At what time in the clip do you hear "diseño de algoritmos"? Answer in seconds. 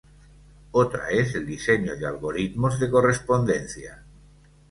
1.45-2.79